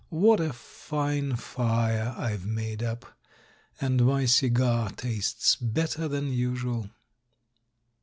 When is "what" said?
0.09-0.39